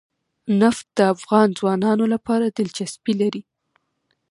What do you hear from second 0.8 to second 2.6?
د افغان ځوانانو لپاره